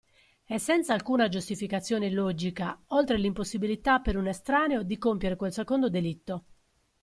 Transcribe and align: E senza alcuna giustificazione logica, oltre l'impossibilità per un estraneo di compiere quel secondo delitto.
E 0.47 0.57
senza 0.57 0.95
alcuna 0.95 1.27
giustificazione 1.29 2.09
logica, 2.09 2.75
oltre 2.87 3.19
l'impossibilità 3.19 3.99
per 3.99 4.17
un 4.17 4.25
estraneo 4.25 4.81
di 4.81 4.97
compiere 4.97 5.35
quel 5.35 5.53
secondo 5.53 5.89
delitto. 5.91 6.45